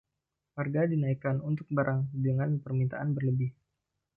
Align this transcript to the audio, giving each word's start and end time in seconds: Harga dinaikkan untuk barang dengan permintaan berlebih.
Harga 0.59 0.81
dinaikkan 0.91 1.37
untuk 1.49 1.67
barang 1.77 2.01
dengan 2.25 2.49
permintaan 2.63 3.09
berlebih. 3.15 3.51